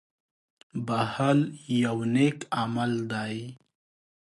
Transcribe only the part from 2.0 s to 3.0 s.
نېک عمل